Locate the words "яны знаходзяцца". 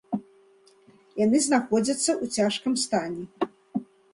1.25-1.99